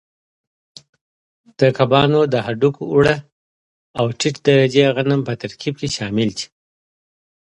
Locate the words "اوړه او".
2.93-4.05